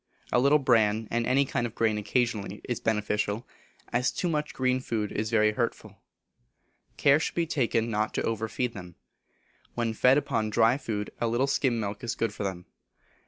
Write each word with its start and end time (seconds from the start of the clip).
A 0.31 0.39
little 0.39 0.57
bran, 0.57 1.07
and 1.11 1.27
any 1.27 1.45
kind 1.45 1.67
of 1.67 1.75
grain 1.75 1.99
occasionally 1.99 2.59
is 2.67 2.79
beneficial, 2.79 3.47
as 3.93 4.11
too 4.11 4.27
much 4.27 4.51
green 4.51 4.79
food 4.79 5.11
is 5.11 5.29
very 5.29 5.51
hurtful. 5.51 6.01
Care 6.97 7.19
should 7.19 7.35
be 7.35 7.45
taken 7.45 7.91
not 7.91 8.11
to 8.15 8.23
over 8.23 8.47
feed 8.47 8.73
them. 8.73 8.95
When 9.75 9.93
fed 9.93 10.17
upon 10.17 10.49
dry 10.49 10.79
food 10.79 11.11
a 11.21 11.27
little 11.27 11.45
skim 11.45 11.79
milk 11.79 12.03
is 12.03 12.15
good 12.15 12.33
for 12.33 12.43
them. 12.43 12.65